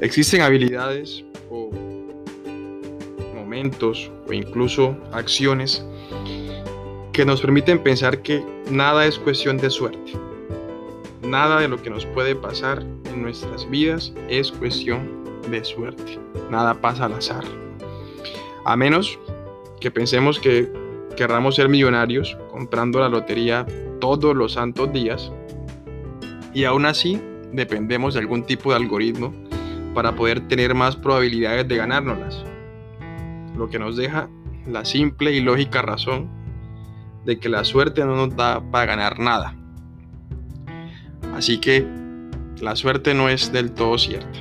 [0.00, 1.70] Existen habilidades o
[3.34, 5.86] momentos o incluso acciones
[7.14, 10.12] que nos permiten pensar que nada es cuestión de suerte.
[11.22, 16.18] Nada de lo que nos puede pasar en nuestras vidas es cuestión de suerte.
[16.50, 17.44] Nada pasa al azar.
[18.66, 19.18] A menos
[19.80, 20.70] que pensemos que
[21.16, 23.66] querramos ser millonarios comprando la lotería
[23.98, 25.32] todos los santos días
[26.52, 27.18] y aún así
[27.52, 29.45] dependemos de algún tipo de algoritmo
[29.96, 32.44] para poder tener más probabilidades de ganárnoslas.
[33.56, 34.28] Lo que nos deja
[34.66, 36.28] la simple y lógica razón
[37.24, 39.56] de que la suerte no nos da para ganar nada.
[41.34, 41.86] Así que
[42.60, 44.38] la suerte no es del todo cierta.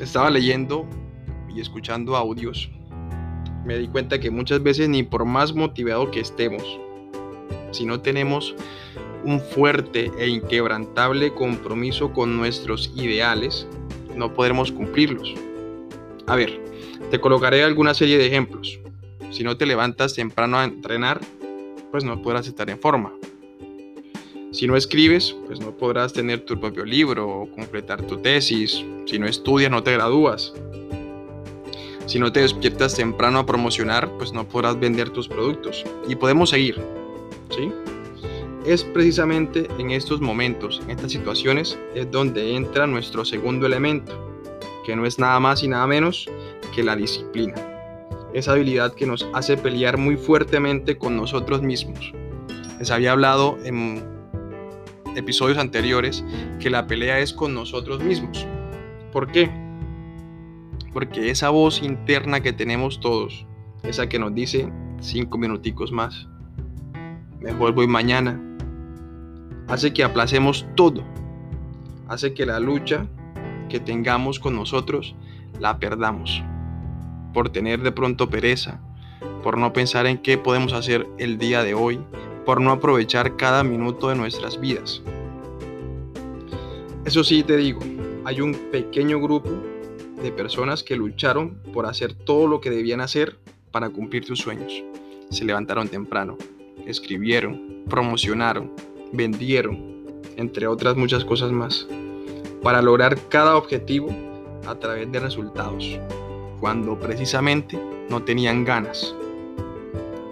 [0.00, 0.84] Estaba leyendo
[1.54, 2.72] y escuchando audios.
[3.64, 6.64] Me di cuenta que muchas veces ni por más motivado que estemos,
[7.70, 8.56] si no tenemos
[9.26, 13.66] un fuerte e inquebrantable compromiso con nuestros ideales,
[14.14, 15.34] no podremos cumplirlos.
[16.28, 16.60] A ver,
[17.10, 18.78] te colocaré alguna serie de ejemplos.
[19.32, 21.20] Si no te levantas temprano a entrenar,
[21.90, 23.12] pues no podrás estar en forma.
[24.52, 28.84] Si no escribes, pues no podrás tener tu propio libro o completar tu tesis.
[29.06, 30.54] Si no estudias, no te gradúas.
[32.06, 35.84] Si no te despiertas temprano a promocionar, pues no podrás vender tus productos.
[36.08, 36.80] Y podemos seguir.
[37.50, 37.72] ¿Sí?
[38.66, 44.12] Es precisamente en estos momentos, en estas situaciones, es donde entra nuestro segundo elemento,
[44.84, 46.28] que no es nada más y nada menos
[46.74, 47.54] que la disciplina
[48.36, 52.12] esa habilidad que nos hace pelear muy fuertemente con nosotros mismos.
[52.78, 54.04] Les había hablado en
[55.14, 56.22] episodios anteriores
[56.60, 58.46] que la pelea es con nosotros mismos.
[59.10, 59.50] ¿Por qué?
[60.92, 63.46] Porque esa voz interna que tenemos todos,
[63.82, 64.70] esa que nos dice
[65.00, 66.28] cinco minuticos más,
[67.40, 68.38] mejor voy mañana,
[69.68, 71.02] hace que aplacemos todo,
[72.08, 73.06] hace que la lucha
[73.68, 75.14] que tengamos con nosotros
[75.58, 76.42] la perdamos
[77.32, 78.80] por tener de pronto pereza,
[79.42, 82.00] por no pensar en qué podemos hacer el día de hoy,
[82.46, 85.02] por no aprovechar cada minuto de nuestras vidas.
[87.04, 87.80] Eso sí te digo,
[88.24, 89.50] hay un pequeño grupo
[90.22, 93.38] de personas que lucharon por hacer todo lo que debían hacer
[93.70, 94.82] para cumplir sus sueños.
[95.30, 96.38] Se levantaron temprano,
[96.86, 98.72] escribieron, promocionaron,
[99.16, 99.96] vendieron,
[100.36, 101.86] entre otras muchas cosas más,
[102.62, 104.08] para lograr cada objetivo
[104.66, 105.98] a través de resultados
[106.60, 107.78] cuando precisamente
[108.08, 109.14] no tenían ganas.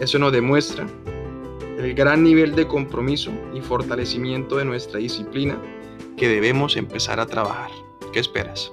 [0.00, 0.86] Eso nos demuestra
[1.78, 5.56] el gran nivel de compromiso y fortalecimiento de nuestra disciplina
[6.16, 7.70] que debemos empezar a trabajar.
[8.12, 8.72] ¿Qué esperas?